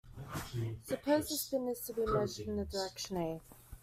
[0.81, 3.39] Suppose the spin is to be measured in the direction a.